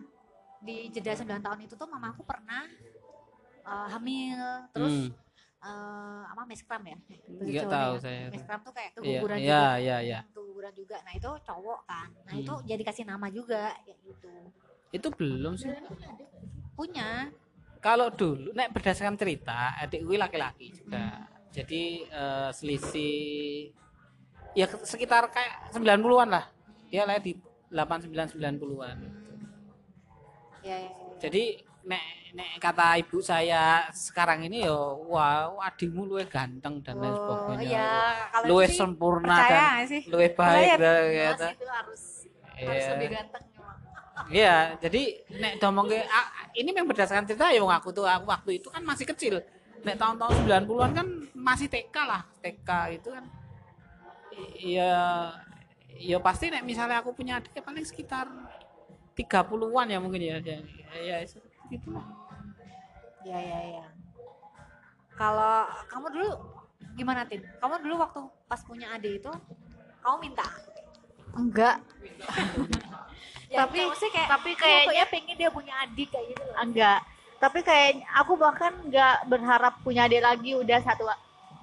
di 0.59 0.87
jeda 0.89 1.11
9 1.13 1.43
tahun 1.43 1.59
itu 1.61 1.75
tuh 1.75 1.85
mamaku 1.85 2.23
pernah 2.23 2.63
eh, 3.61 3.87
hamil 3.89 4.39
terus 4.71 4.95
Hmm. 5.05 5.22
Eh, 5.63 6.21
apa 6.25 6.43
meskram 6.43 6.83
ya? 6.83 6.97
Bahasa 6.99 7.23
nggak 7.41 7.55
Jawanya 7.55 7.71
tahu 7.71 7.93
ya. 7.93 7.99
saya 7.99 8.21
Meskram 8.29 8.59
tuh 8.61 8.73
kayak 8.73 8.89
iya 8.89 8.97
keguguran 8.97 9.37
iya 9.37 9.47
juga. 9.47 9.71
iya 9.77 9.97
iya 9.99 10.19
Keguguran 10.29 10.73
juga. 10.73 10.95
Nah, 10.99 11.13
itu 11.13 11.29
cowok 11.41 11.79
kan. 11.83 12.09
Nah, 12.21 12.33
itu 12.35 12.53
Hmm. 12.53 12.65
jadi 12.65 12.83
kasih 12.83 13.05
nama 13.05 13.27
juga 13.29 13.61
kayak 13.79 13.99
gitu. 14.01 14.33
itu 14.91 15.07
belum 15.09 15.53
sih 15.55 15.73
Punya. 16.73 17.33
kalau 17.79 18.07
dulu 18.07 18.53
nek 18.53 18.69
berdasarkan 18.69 19.15
cerita 19.15 19.73
adik 19.75 20.01
gue 20.01 20.15
laki-laki 20.15 20.69
juga 20.71 21.25
jadi 21.49 21.83
eh, 22.05 22.49
selisih 22.51 23.73
ya 24.53 24.69
sekitar 24.69 25.27
kayak 25.27 25.73
90-an 25.73 26.29
lah 26.29 26.45
ya 26.87 27.03
lah 27.03 27.17
di 27.17 27.33
89 27.67 28.37
90-an. 28.37 28.97
ya, 30.61 30.77
ya, 30.77 30.77
ya. 30.77 30.91
Jadi 31.19 31.43
nek 31.83 32.05
nek 32.33 32.57
kata 32.57 32.97
ibu 32.97 33.21
saya 33.21 33.85
sekarang 33.93 34.49
ini 34.49 34.65
yo 34.65 35.05
wow 35.05 35.61
adikmu 35.61 36.09
luwe 36.09 36.25
ganteng 36.25 36.81
dan 36.81 36.97
lain 36.97 37.13
Oh, 37.13 37.45
sebagainya. 37.45 37.61
iya, 37.61 37.89
kalau 38.33 38.45
luwe 38.49 38.65
sempurna 38.65 39.35
dan 39.37 39.85
luwe 40.09 40.27
baik 40.33 40.69
dan 40.81 41.01
Mas 41.13 41.13
gitu. 41.13 41.45
itu 41.53 41.65
harus 41.69 42.01
harus 42.57 42.81
Iya. 42.81 42.89
lebih 42.97 43.09
ganteng. 43.13 43.43
Iya, 44.29 44.55
jadi 44.77 45.01
nek 45.41 45.53
domong 45.57 45.89
ke 45.89 45.97
ah, 46.05 46.27
ini 46.53 46.69
memang 46.69 46.89
berdasarkan 46.89 47.25
cerita 47.25 47.49
ya 47.49 47.61
aku 47.61 47.89
tuh 47.89 48.05
aku 48.05 48.25
waktu 48.29 48.61
itu 48.61 48.69
kan 48.69 48.81
masih 48.81 49.05
kecil. 49.09 49.41
Nek 49.85 49.97
tahun-tahun 49.99 50.33
90-an 50.49 50.91
kan 50.95 51.07
masih 51.33 51.67
TK 51.69 51.95
lah, 52.01 52.21
TK 52.41 52.69
itu 52.97 53.09
kan. 53.13 53.25
Iya 54.57 54.93
ya 55.93 56.17
pasti 56.17 56.49
nek 56.49 56.65
misalnya 56.65 56.97
aku 57.01 57.13
punya 57.13 57.37
adik 57.37 57.53
ya 57.53 57.61
paling 57.61 57.85
sekitar 57.85 58.25
30-an 59.13 59.85
ya 59.89 59.97
mungkin 60.01 60.21
ya. 60.21 60.37
Ya, 60.41 60.57
ya 60.97 61.17
itu 61.69 61.89
lah. 61.89 62.05
Ya 63.23 63.39
ya 63.39 63.59
ya 63.73 63.85
kalau 65.13 65.55
kamu 65.87 66.07
dulu 66.11 66.29
gimana 66.93 67.21
tin 67.23 67.41
kamu 67.57 67.73
dulu 67.81 67.95
waktu 67.99 68.19
pas 68.45 68.61
punya 68.61 68.91
adik 68.91 69.19
itu 69.19 69.31
kamu 69.99 70.17
minta 70.21 70.47
Enggak, 71.33 71.81
ya, 73.49 73.65
Tapi- 73.65 73.89
maksudnya 73.89 74.13
kayak 74.13 74.29
tapi 74.29 74.49
"Aku 74.53 74.61
kayaknya- 74.61 75.09
pengen 75.09 75.33
dia 75.33 75.49
punya 75.49 75.73
adik 75.81 76.13
kayak 76.13 76.29
gitu 76.29 76.43
loh 76.45 76.55
enggak. 76.61 76.99
Tapi 77.41 77.59
kayak 77.59 77.89
aku 78.13 78.37
bahkan 78.37 78.69
enggak 78.79 79.25
berharap 79.25 79.81
punya 79.81 80.05
adik 80.05 80.21
lagi 80.21 80.53
udah 80.53 80.77
satu 80.79 81.09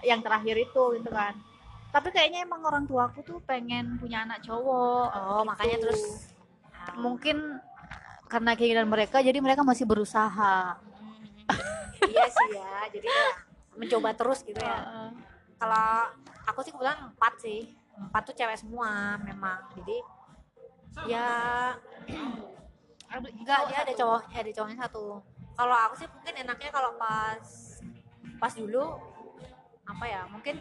yang 0.02 0.18
terakhir 0.20 0.58
itu 0.58 0.82
gitu 0.98 1.06
kan. 1.08 1.38
Tapi 1.88 2.10
kayaknya 2.10 2.42
emang 2.42 2.58
orang 2.60 2.82
tua 2.82 3.06
aku 3.06 3.22
tuh 3.22 3.38
pengen 3.40 3.94
punya 3.96 4.26
anak 4.26 4.42
cowok. 4.42 5.06
oh 5.08 5.46
makanya 5.46 5.78
Gitu. 5.78 5.82
terus 5.86 6.02
mungkin 6.96 7.62
karena 8.26 8.50
keinginan 8.52 8.90
mereka 8.90 9.22
jadi 9.22 9.38
mereka 9.38 9.62
masih 9.62 9.86
berusaha. 9.86 10.82
Iya 12.06 12.26
sih 12.28 12.48
ya 12.56 12.72
jadi 12.88 13.06
ya 13.06 13.28
mencoba 13.76 14.10
terus 14.16 14.40
gitu 14.44 14.60
ya. 14.60 15.10
Kalau 15.60 16.08
aku 16.48 16.60
sih 16.64 16.72
kebetulan 16.72 16.98
empat 17.12 17.34
sih. 17.40 17.60
Empat 18.00 18.22
tuh 18.32 18.34
cewek 18.36 18.56
semua 18.56 19.20
memang. 19.20 19.60
Jadi 19.76 19.98
ya 21.08 21.28
enggak 23.10 23.60
dia 23.68 23.78
ada 23.84 23.92
cowok 23.96 24.20
ada 24.32 24.50
cowoknya 24.54 24.78
satu. 24.86 25.06
Kalau 25.56 25.76
aku 25.76 25.94
sih 26.00 26.08
mungkin 26.08 26.34
enaknya 26.40 26.70
kalau 26.72 26.96
pas 26.96 27.44
pas 28.40 28.52
dulu 28.56 28.96
apa 29.84 30.04
ya 30.06 30.22
mungkin 30.30 30.56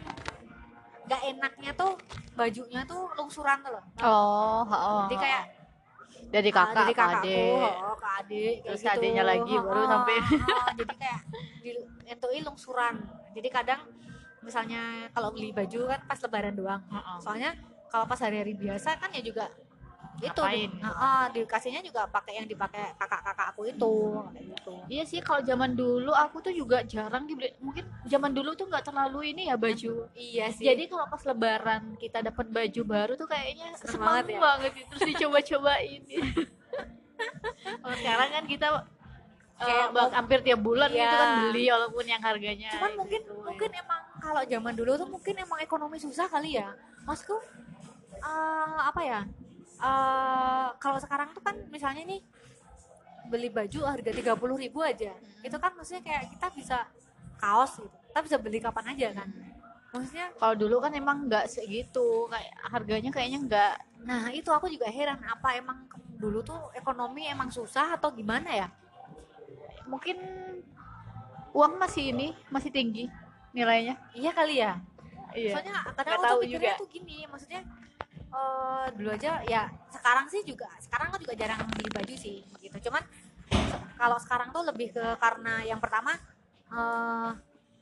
nggak 1.08 1.22
enaknya 1.32 1.72
tuh 1.74 1.96
bajunya 2.36 2.84
tuh 2.84 3.08
lungsuran 3.16 3.58
tuh 3.64 3.72
loh. 3.74 3.84
Oh, 4.04 4.62
heeh. 4.68 5.00
jadi 5.08 5.16
kayak 5.18 5.44
dari 6.30 6.50
ah, 6.50 6.54
kakak 6.54 6.74
dari 6.74 6.94
ke 6.94 7.00
kakakku. 7.02 7.28
Adik. 7.28 7.74
oh, 7.82 7.96
ke 7.98 8.08
adik 8.22 8.54
Terus 8.62 8.80
gitu. 8.80 8.94
adiknya 8.94 9.24
lagi 9.26 9.54
baru 9.58 9.80
Oh, 9.82 9.86
sampai 9.90 10.16
oh, 10.22 10.68
jadi 10.78 10.94
kayak 10.96 11.20
di 11.60 11.70
entui 12.06 12.38
lungsuran. 12.46 12.94
Jadi 13.34 13.48
kadang 13.50 13.80
misalnya 14.40 15.10
kalau 15.12 15.28
beli 15.34 15.50
baju 15.50 15.78
kan 15.90 16.00
pas 16.06 16.18
lebaran 16.22 16.54
doang. 16.54 16.82
Soalnya 17.20 17.50
kalau 17.90 18.06
pas 18.06 18.18
hari-hari 18.22 18.54
biasa 18.54 18.96
kan 18.96 19.10
ya 19.10 19.22
juga 19.22 19.50
itu 20.20 20.36
Ngapain? 20.36 20.68
di, 20.68 20.84
Heeh, 20.84 21.22
dikasihnya 21.32 21.80
juga 21.80 22.04
pakai 22.04 22.32
yang 22.36 22.46
dipakai 22.46 22.92
kakak-kakak 22.94 23.46
aku 23.50 23.62
itu 23.66 23.92
kayak 24.28 24.44
gitu 24.52 24.72
Iya 24.86 25.04
sih 25.06 25.20
kalau 25.24 25.40
zaman 25.40 25.72
dulu 25.72 26.12
aku 26.12 26.36
tuh 26.40 26.52
juga 26.52 26.84
jarang 26.84 27.24
dibeli. 27.24 27.56
Mungkin 27.56 27.88
zaman 28.04 28.30
dulu 28.30 28.52
tuh 28.52 28.68
nggak 28.68 28.84
terlalu 28.84 29.32
ini 29.32 29.48
ya 29.48 29.56
baju. 29.56 30.10
iya 30.12 30.52
sih 30.52 30.66
Jadi 30.66 30.86
kalau 30.86 31.06
pas 31.06 31.22
lebaran 31.24 31.96
kita 31.96 32.20
dapat 32.20 32.46
baju 32.46 32.82
baru 32.84 33.12
tuh 33.14 33.24
kayaknya 33.24 33.72
Seneng 33.74 34.02
banget 34.02 34.24
ya? 34.36 34.70
gitu. 34.76 34.88
Terus 34.92 35.02
dicoba-cobain. 35.08 36.02
kalau 37.82 37.96
sekarang 37.96 38.28
kan 38.30 38.44
kita 38.44 38.66
eh, 38.66 38.80
Kayak 39.60 39.88
bak- 39.92 40.14
hampir 40.14 40.38
tiap 40.40 40.60
bulan 40.60 40.88
Iya. 40.88 41.00
gitu 41.00 41.16
kan 41.16 41.30
beli 41.38 41.64
walaupun 41.68 42.04
yang 42.04 42.22
harganya 42.22 42.70
cuman 42.72 42.90
mungkin 42.96 43.20
gitu, 43.20 43.34
mungkin 43.40 43.70
emang 43.74 44.00
kalau 44.16 44.42
zaman 44.42 44.72
dulu 44.72 44.92
tuh 44.96 45.08
mungkin 45.08 45.34
emang 45.36 45.60
ekonomi 45.60 45.96
susah 45.96 46.26
kali 46.26 46.56
ya 46.56 46.72
maksudku 47.04 47.36
eh, 48.20 48.78
apa 48.80 49.00
ya 49.02 49.20
eh 49.80 50.68
kalau 50.76 50.98
sekarang 51.00 51.32
tuh 51.32 51.40
kan 51.40 51.56
misalnya 51.72 52.04
nih 52.04 52.20
beli 53.30 53.48
baju 53.48 53.86
harga 53.88 54.10
tiga 54.12 54.32
puluh 54.36 54.60
ribu 54.60 54.84
aja. 54.84 55.16
Itu 55.40 55.56
kan 55.56 55.72
maksudnya 55.72 56.04
kayak 56.04 56.36
kita 56.36 56.46
bisa 56.52 56.78
kaos 57.40 57.80
gitu. 57.80 57.96
Kita 58.10 58.20
bisa 58.20 58.36
beli 58.36 58.58
kapan 58.60 58.92
aja 58.92 59.08
kan. 59.16 59.28
Maksudnya 59.90 60.30
kalau 60.38 60.54
dulu 60.54 60.76
kan 60.78 60.92
emang 60.94 61.26
nggak 61.26 61.50
segitu 61.50 62.30
kayak 62.30 62.54
harganya 62.70 63.10
kayaknya 63.10 63.38
nggak. 63.42 63.74
Nah 64.06 64.30
itu 64.30 64.50
aku 64.54 64.70
juga 64.70 64.86
heran 64.86 65.18
apa 65.26 65.58
emang 65.58 65.88
dulu 66.20 66.44
tuh 66.44 66.70
ekonomi 66.76 67.26
emang 67.26 67.48
susah 67.50 67.96
atau 67.96 68.12
gimana 68.12 68.52
ya? 68.52 68.68
Mungkin 69.88 70.20
uang 71.50 71.74
masih 71.80 72.14
ini 72.14 72.36
masih 72.52 72.70
tinggi 72.70 73.10
nilainya. 73.50 73.98
Iya 74.14 74.30
kali 74.30 74.62
ya. 74.62 74.78
Iya. 75.34 75.54
Soalnya 75.58 75.74
kadang 75.94 76.14
aku 76.18 76.22
tuh 76.22 76.38
pikirnya 76.42 76.74
juga. 76.74 76.82
tuh 76.82 76.88
gini 76.90 77.18
maksudnya 77.30 77.62
eh 78.30 78.86
dulu 78.94 79.10
aja 79.10 79.42
ya 79.42 79.66
sekarang 79.90 80.30
sih 80.30 80.46
juga 80.46 80.70
sekarang 80.78 81.10
aku 81.10 81.18
juga 81.26 81.34
jarang 81.34 81.66
beli 81.74 81.90
baju 81.90 82.14
sih 82.14 82.46
gitu. 82.62 82.76
Cuman 82.90 83.02
kalau 83.98 84.16
sekarang 84.22 84.54
tuh 84.54 84.62
lebih 84.70 84.94
ke 84.94 85.04
karena 85.18 85.66
yang 85.66 85.82
pertama 85.82 86.14
eh 86.70 87.30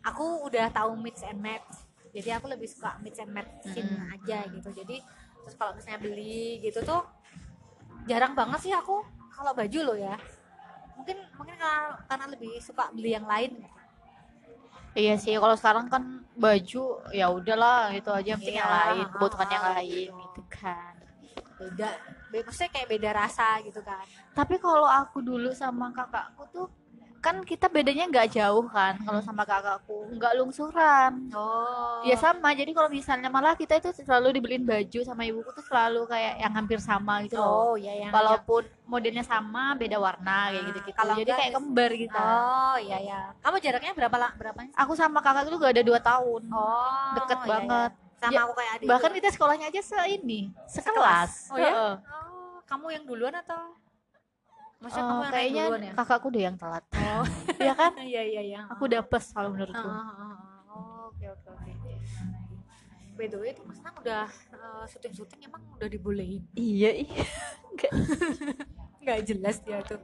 aku 0.04 0.48
udah 0.48 0.72
tahu 0.72 0.96
mix 0.96 1.20
and 1.24 1.40
match. 1.44 1.84
Jadi 2.16 2.32
aku 2.32 2.48
lebih 2.48 2.64
suka 2.64 2.96
mix 3.04 3.20
and 3.20 3.30
matchin 3.36 3.84
Mm. 3.84 4.14
aja 4.16 4.38
gitu. 4.48 4.68
Jadi 4.72 4.96
terus 5.44 5.54
kalau 5.60 5.76
misalnya 5.76 6.00
beli 6.00 6.60
gitu 6.64 6.80
tuh 6.80 7.04
jarang 8.08 8.32
banget 8.32 8.60
sih 8.64 8.72
aku 8.72 9.04
kalau 9.36 9.52
baju 9.52 9.78
lo 9.92 9.94
ya. 10.00 10.16
Mungkin 10.96 11.14
mungkin 11.36 11.54
karena, 11.60 11.94
karena 12.08 12.26
lebih 12.32 12.56
suka 12.58 12.88
beli 12.90 13.12
yang 13.14 13.28
lain 13.28 13.52
Iya 14.98 15.14
sih, 15.14 15.38
kalau 15.38 15.54
sekarang 15.54 15.86
kan 15.86 16.26
baju 16.34 16.82
ya 17.14 17.30
udahlah 17.30 17.94
itu 17.94 18.10
aja 18.10 18.34
yang 18.34 18.40
penting 18.42 18.58
yang 18.58 18.66
Iya, 18.66 18.82
lain, 18.82 19.04
kebutuhan 19.14 19.46
yang 19.46 19.62
ah, 19.62 19.70
lain 19.78 20.08
gitu. 20.10 20.27
Gitu 20.48 20.56
kan. 20.56 20.94
beda. 21.58 21.88
Be- 22.30 22.44
maksudnya 22.46 22.70
kayak 22.70 22.88
beda 22.88 23.10
rasa 23.12 23.58
gitu 23.60 23.80
kan. 23.82 24.04
Tapi 24.32 24.56
kalau 24.56 24.86
aku 24.86 25.18
dulu 25.20 25.50
sama 25.52 25.90
kakakku 25.90 26.44
tuh 26.48 26.66
kan 27.18 27.42
kita 27.42 27.66
bedanya 27.66 28.06
nggak 28.06 28.30
jauh 28.30 28.62
kan 28.70 28.94
kalau 29.02 29.18
sama 29.18 29.42
kakakku. 29.42 30.06
Nggak 30.14 30.38
lungsuran. 30.38 31.34
Oh. 31.34 32.06
Ya 32.06 32.14
sama. 32.14 32.54
Jadi 32.54 32.70
kalau 32.70 32.86
misalnya 32.86 33.26
malah 33.26 33.58
kita 33.58 33.74
itu 33.74 33.90
selalu 33.90 34.38
dibeliin 34.38 34.62
baju 34.62 35.02
sama 35.02 35.26
ibuku 35.26 35.50
tuh 35.50 35.66
selalu 35.66 36.06
kayak 36.06 36.38
yang 36.38 36.54
hampir 36.54 36.78
sama 36.78 37.26
gitu 37.26 37.42
loh. 37.42 37.74
Oh 37.74 37.74
ya 37.74 37.90
yang 37.90 38.14
walaupun 38.14 38.62
modelnya 38.86 39.26
sama 39.26 39.74
beda 39.74 39.98
warna 39.98 40.54
kayak 40.54 40.62
Ah, 40.62 40.66
gitu 40.70 40.78
gitu 40.86 40.94
kalau 40.94 41.14
jadi 41.18 41.30
kayak 41.34 41.52
kembar 41.58 41.90
gitu. 41.98 42.18
Oh 42.22 42.76
iya 42.78 42.98
ya 43.02 43.20
kamu 43.42 43.56
jaraknya 43.58 43.92
berapa 43.98 44.16
lah 44.16 44.30
berapa 44.38 44.58
aku 44.78 44.92
sama 44.94 45.18
kakak 45.18 45.50
itu 45.50 45.58
gak 45.58 45.74
ada 45.74 45.82
dua 45.82 45.98
tahun. 45.98 46.42
Oh 46.54 47.12
Deket 47.18 47.38
iya, 47.42 47.50
banget. 47.50 47.92
iya. 47.98 48.07
Sama 48.18 48.32
Ya, 48.34 48.40
aku 48.42 48.52
kayak 48.54 48.72
adik 48.76 48.86
bahkan 48.86 49.10
juga. 49.10 49.18
kita 49.22 49.28
sekolahnya 49.30 49.66
aja 49.70 49.80
se 49.80 49.96
ini 50.10 50.40
Sekelas? 50.66 51.30
sekelas? 51.30 51.32
Oh 51.48 51.58
ya? 51.58 51.72
Oh 51.72 52.58
kamu 52.66 52.86
yang 52.92 53.04
duluan 53.06 53.32
atau? 53.32 53.78
Maksudnya 54.78 55.02
Eh, 55.02 55.08
kamu 55.08 55.22
yang 55.22 55.32
kayaknya 55.32 55.64
duluan 55.64 55.82
ya? 55.82 55.92
kakakku 55.94 56.28
deh 56.28 56.42
yang 56.44 56.56
telat. 56.56 56.84
Oh. 56.92 57.24
Ya 57.58 57.72
kan? 57.74 57.92
Iya 57.98 58.22
iya 58.22 58.42
iya. 58.44 58.60
Aku 58.70 58.86
udah 58.86 59.02
plus 59.02 59.34
kalau 59.34 59.50
menurutku. 59.50 59.82
Oh, 59.82 61.10
oke 61.10 61.24
oke 61.26 61.48
oke. 61.50 61.72
By 63.14 63.26
the 63.26 63.34
way 63.34 63.50
itu 63.50 63.62
mas 63.66 63.82
Nang 63.82 63.98
udah 63.98 64.30
eh, 64.30 64.84
syuting-syuting 64.86 65.40
emang 65.46 65.62
udah 65.74 65.88
dibolehin? 65.90 66.42
Iya 66.54 66.90
iya 67.02 67.24
nggak 69.02 69.18
jelas 69.26 69.58
dia 69.58 69.82
tuh. 69.82 69.98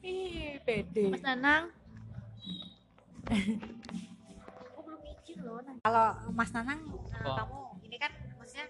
Ih 0.00 0.60
pede. 0.62 1.12
Mas 1.12 1.24
Nanang 1.24 1.72
loh 5.40 5.58
Nan. 5.60 5.76
kalau 5.78 6.06
Mas 6.30 6.50
Nanang 6.50 6.80
Oh. 7.18 7.34
kamu 7.34 7.58
ini 7.82 7.96
kan 7.96 8.10
maksudnya 8.34 8.66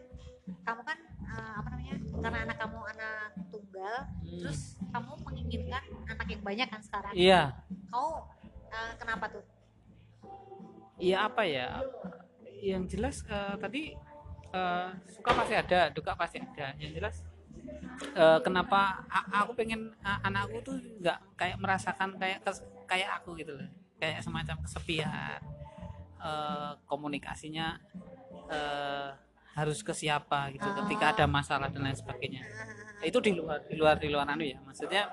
kamu 0.63 0.81
kan 0.83 0.99
eh, 1.23 1.53
apa 1.55 1.69
namanya 1.69 1.95
karena 2.19 2.39
anak 2.43 2.57
kamu 2.59 2.79
anak 2.89 3.19
tunggal 3.49 3.97
Hmm. 4.19 4.41
terus 4.41 4.61
kamu 4.87 5.13
menginginkan 5.21 5.83
anak 6.07 6.27
yang 6.27 6.43
banyak 6.43 6.67
kan 6.67 6.81
sekarang 6.81 7.13
Iya, 7.13 7.43
kamu 7.87 8.09
eh, 8.69 8.93
kenapa 8.97 9.25
tuh 9.29 9.45
iya 10.99 11.17
apa 11.23 11.43
ya? 11.43 11.79
Yang 12.59 12.83
jelas 12.91 13.17
eh, 13.25 13.55
tadi 13.57 13.83
eh, 14.51 14.89
suka 15.07 15.31
pasti 15.33 15.55
ada, 15.55 15.81
duka 15.89 16.13
pasti 16.15 16.39
ada. 16.39 16.75
Yang 16.75 16.93
jelas 16.97 17.17
eh, 18.13 18.39
kenapa 18.41 19.05
a- 19.07 19.29
aku 19.39 19.53
pengen 19.55 19.95
a- 20.01 20.21
anakku 20.23 20.59
tuh 20.63 20.75
nggak 20.99 21.19
kayak 21.35 21.57
merasakan 21.57 22.17
kayak 22.17 22.41
kes- 22.41 22.65
kayak 22.85 23.15
aku 23.15 23.37
gitu 23.37 23.53
loh, 23.53 23.69
kayak 23.97 24.19
semacam 24.19 24.57
kesepian. 24.61 25.39
Eh, 26.19 26.73
komunikasinya 26.91 27.79
eh, 28.51 29.09
harus 29.55 29.87
ke 29.87 29.95
siapa 29.95 30.51
gitu 30.51 30.67
ketika 30.83 31.15
ada 31.15 31.25
masalah 31.31 31.71
dan 31.71 31.87
lain 31.87 31.95
sebagainya. 31.95 32.43
itu 32.99 33.23
di 33.23 33.31
luar 33.39 33.63
di 33.71 33.79
luar 33.79 33.95
di 33.95 34.11
luar 34.11 34.27
anu 34.27 34.43
ya 34.43 34.59
maksudnya 34.67 35.07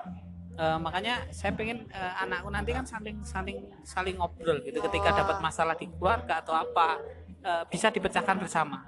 eh, 0.58 0.78
makanya 0.82 1.22
saya 1.30 1.54
pengen 1.54 1.86
eh, 1.94 2.22
anakku 2.26 2.50
nanti 2.50 2.74
kan 2.74 2.82
saling 2.82 3.22
saling 3.22 3.62
saling 3.86 4.18
ngobrol 4.18 4.58
gitu 4.66 4.82
ketika 4.90 5.14
dapat 5.14 5.38
masalah 5.38 5.78
di 5.78 5.86
keluarga 5.94 6.42
atau 6.42 6.58
apa 6.58 6.98
eh, 7.46 7.62
bisa 7.70 7.86
dipecahkan 7.94 8.42
bersama 8.42 8.82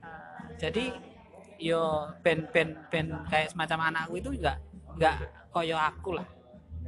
Eh, 0.00 0.40
jadi 0.56 0.84
yo 1.60 2.08
ben 2.24 2.48
ben 2.48 2.72
ben 2.88 3.12
kayak 3.28 3.52
semacam 3.52 3.92
anakku 3.92 4.16
itu 4.16 4.32
enggak 4.32 4.56
enggak 4.96 5.28
koyo 5.52 5.76
aku 5.76 6.16
lah 6.16 6.24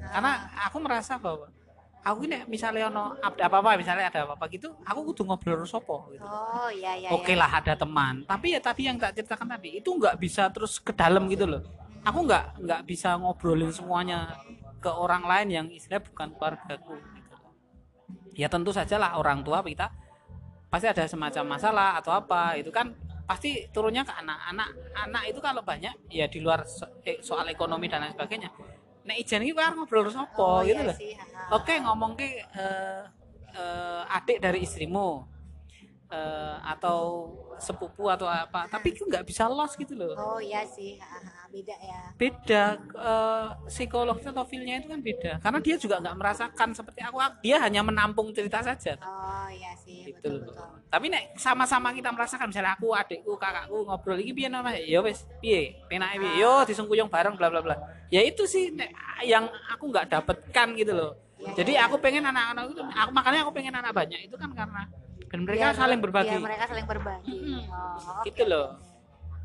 karena 0.01 0.33
aku 0.65 0.77
merasa 0.81 1.21
bahwa 1.21 1.53
aku 2.01 2.25
ini 2.25 2.41
misalnya 2.49 2.89
ono 2.89 3.13
ada 3.21 3.45
apa-apa 3.45 3.77
misalnya 3.77 4.09
ada 4.09 4.25
apa-apa 4.25 4.49
gitu 4.49 4.73
aku 4.89 5.13
kudu 5.13 5.23
ngobrol 5.29 5.61
sopo 5.69 6.09
gitu. 6.13 6.25
Oh 6.25 6.73
iya 6.73 6.97
iya 6.97 7.13
oke 7.13 7.33
lah 7.37 7.61
ada 7.61 7.77
teman. 7.77 8.25
Tapi 8.25 8.57
ya 8.57 8.61
tadi 8.61 8.89
yang 8.89 8.97
tak 8.97 9.21
ceritakan 9.21 9.57
tadi 9.57 9.85
itu 9.85 9.91
nggak 9.93 10.17
bisa 10.17 10.49
terus 10.49 10.81
ke 10.81 10.97
dalam 10.97 11.29
gitu 11.29 11.45
loh. 11.45 11.61
Aku 12.01 12.25
nggak 12.25 12.65
nggak 12.65 12.83
bisa 12.89 13.21
ngobrolin 13.21 13.69
semuanya 13.69 14.33
ke 14.81 14.89
orang 14.89 15.29
lain 15.29 15.49
yang 15.53 15.67
istilah 15.69 16.01
bukan 16.01 16.33
keluargaku 16.33 16.97
gitu. 16.97 17.37
ya 18.33 18.49
tentu 18.49 18.73
saja 18.73 18.97
lah 18.97 19.21
orang 19.21 19.45
tua 19.45 19.61
kita 19.61 19.93
pasti 20.73 20.89
ada 20.89 21.05
semacam 21.05 21.45
masalah 21.61 22.01
atau 22.01 22.17
apa 22.17 22.57
itu 22.57 22.73
kan. 22.73 22.97
Pasti 23.31 23.63
turunnya 23.71 24.03
ke 24.03 24.11
anak-anak. 24.11 24.69
Anak 25.07 25.23
itu 25.31 25.39
kalau 25.39 25.63
banyak 25.63 25.95
ya 26.11 26.27
di 26.27 26.43
luar 26.43 26.67
so- 26.67 26.91
eh, 27.07 27.23
soal 27.23 27.47
ekonomi 27.47 27.87
dan 27.87 28.03
lain 28.03 28.11
sebagainya 28.17 28.51
nek 29.07 29.17
ijen 29.23 29.43
iki 29.43 29.55
kan 29.57 29.73
ngobrol 29.77 30.07
sopo 30.13 30.61
Oh, 30.61 30.61
gitu 30.65 30.81
iya 30.81 30.89
loh 30.91 30.97
oke 31.57 31.75
ngomong 31.81 32.13
ke 32.19 32.29
eh, 32.43 33.03
eh, 33.57 34.17
adik 34.17 34.39
dari 34.45 34.63
istrimu 34.67 35.25
eh, 36.11 36.57
atau 36.67 37.31
sepupu 37.61 38.09
atau 38.09 38.25
apa 38.25 38.65
tapi 38.67 38.97
itu 38.97 39.05
nggak 39.05 39.23
bisa 39.23 39.47
los 39.47 39.77
gitu 39.77 39.95
loh. 39.95 40.17
Oh 40.17 40.41
iya 40.41 40.65
sih. 40.67 40.97
Ha, 40.99 41.07
ha. 41.07 41.45
beda 41.53 41.77
ya. 41.77 42.03
Beda 42.17 42.65
eh, 42.81 43.47
psikolognya 43.71 44.31
atau 44.35 44.45
feelnya 44.49 44.83
itu 44.83 44.89
kan 44.91 45.01
beda. 45.01 45.33
Karena 45.39 45.59
dia 45.63 45.77
juga 45.79 45.97
nggak 46.03 46.17
merasakan 46.17 46.69
seperti 46.75 47.01
aku. 47.05 47.17
Dia 47.45 47.57
hanya 47.63 47.81
menampung 47.87 48.33
cerita 48.35 48.65
saja. 48.65 48.99
Oh 49.01 49.49
iya 49.53 49.77
sih. 49.79 50.11
Gitu 50.11 50.19
betul 50.19 50.33
loh. 50.43 50.51
betul. 50.51 50.69
Tapi 50.91 51.07
nek 51.07 51.25
sama-sama 51.39 51.95
kita 51.95 52.11
merasakan 52.11 52.51
misalnya 52.51 52.75
aku 52.75 52.91
adikku 52.91 53.39
kakakku 53.39 53.87
ngobrol 53.87 54.19
iki 54.19 54.33
piye 54.35 54.49
namanya 54.51 54.83
ya 54.83 54.99
wes 55.05 55.23
piye? 55.39 55.79
Penake 55.87 56.19
piye? 56.19 56.43
Yo 56.43 56.67
disungkuyung 56.67 57.07
bareng 57.07 57.39
bla 57.39 57.47
bla 57.53 57.63
bla. 57.63 57.77
Ya 58.11 58.25
itu 58.27 58.43
sih 58.49 58.75
nek, 58.75 58.91
yang 59.23 59.47
aku 59.71 59.87
nggak 59.95 60.11
dapatkan 60.11 60.69
gitu 60.75 60.93
loh. 60.97 61.15
Jadi 61.41 61.73
aku 61.77 61.97
pengen 61.97 62.25
anak-anak 62.29 62.69
itu 62.69 62.83
aku 62.85 63.11
makanya 63.17 63.41
aku 63.49 63.53
pengen 63.57 63.73
anak 63.73 63.97
banyak 63.97 64.29
itu 64.29 64.37
kan 64.37 64.53
karena 64.53 64.85
dan 65.31 65.39
mereka 65.41 65.63
Biar- 65.65 65.79
saling 65.79 66.01
berbagi 66.01 66.29
biar 66.29 66.43
mereka 66.43 66.65
saling 66.67 66.85
berbagi 66.85 67.31
Mm-mm. 67.33 67.61
oh, 67.71 67.97
oke, 68.19 68.27
gitu 68.27 68.45
loh 68.45 68.69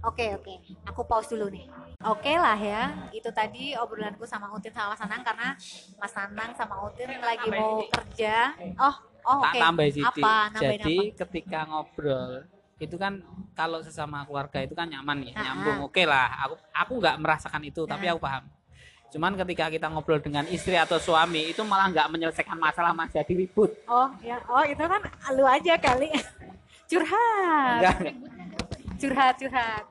Oke 0.04 0.38
oke, 0.38 0.54
aku 0.86 1.02
pause 1.02 1.34
dulu 1.34 1.50
nih. 1.50 1.66
Oke 2.06 2.30
lah 2.30 2.54
ya, 2.54 3.10
itu 3.10 3.26
tadi 3.32 3.74
obrolanku 3.74 4.22
sama 4.22 4.54
Utin 4.54 4.70
sama 4.70 4.94
Mas 4.94 5.02
Anang 5.02 5.26
karena 5.26 5.50
Mas 5.98 6.14
Anang 6.14 6.54
sama 6.54 6.78
Utin 6.86 7.10
lagi 7.18 7.50
mau 7.50 7.82
kerja. 7.90 8.54
Oh 8.78 8.94
oh 9.26 9.42
oke. 9.42 9.58
tambah 9.58 9.82
sih 9.90 10.06
Apa? 10.06 10.54
Jadi 10.54 11.10
ketika 11.10 11.66
ngobrol 11.66 12.46
itu 12.78 12.96
kan 12.96 13.18
kalau 13.58 13.82
sesama 13.82 14.22
keluarga 14.22 14.62
itu 14.62 14.78
kan 14.78 14.86
nyaman 14.86 15.26
ya 15.26 15.34
Ah, 15.34 15.42
nyambung 15.42 15.90
oke 15.90 16.04
lah 16.04 16.28
aku 16.38 16.54
aku 16.70 16.94
nggak 17.00 17.18
merasakan 17.18 17.62
itu 17.64 17.82
tapi 17.88 18.06
Ah. 18.06 18.14
aku 18.14 18.22
paham 18.22 18.44
cuman 19.16 19.32
ketika 19.40 19.72
kita 19.72 19.88
ngobrol 19.88 20.20
dengan 20.20 20.44
istri 20.52 20.76
atau 20.76 21.00
suami 21.00 21.48
itu 21.48 21.64
malah 21.64 21.88
nggak 21.88 22.12
menyelesaikan 22.12 22.60
masalah 22.60 22.92
mas 22.92 23.08
jadi 23.16 23.32
ribut 23.32 23.72
Oh 23.88 24.12
ya, 24.20 24.44
oh 24.44 24.60
itu 24.68 24.84
kan 24.84 25.00
lu 25.32 25.48
aja 25.48 25.80
kali. 25.80 26.12
curhat, 26.92 27.80
Enggak. 27.80 27.98
curhat, 29.00 29.34
curhat. 29.40 29.84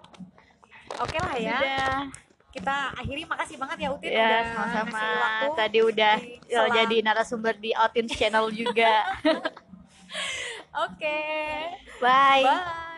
Oke 1.01 1.17
lah 1.17 1.35
ya, 1.41 1.57
Udah. 1.57 1.97
kita 2.53 2.77
akhiri. 2.95 3.25
Makasih 3.25 3.57
banget 3.57 3.77
ya 3.81 3.89
Utin 3.91 4.11
Ya, 4.13 4.21
udah 4.21 4.41
sama-sama. 4.53 5.05
Tadi 5.57 5.79
udah 5.81 6.15
di 6.21 6.37
ya, 6.45 6.61
selang- 6.61 6.77
jadi 6.77 6.97
narasumber 7.01 7.55
di 7.57 7.71
Outins 7.73 8.13
channel 8.13 8.53
juga. 8.53 9.09
Oke, 10.85 11.19
Bye. 11.99 12.45
bye. 12.45 12.93